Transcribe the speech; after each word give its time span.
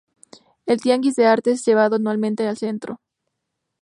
El 0.65 0.81
Tianguis 0.81 1.13
de 1.15 1.27
Arte 1.27 1.51
es 1.51 1.63
llevado 1.63 1.97
anualmente 1.97 2.47
al 2.47 2.57
centro. 2.57 3.01